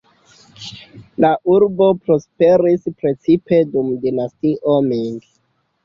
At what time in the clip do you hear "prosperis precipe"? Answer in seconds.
2.07-3.63